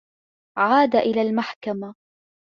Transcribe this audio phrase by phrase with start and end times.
[0.57, 1.93] عاد إلى المحكمة.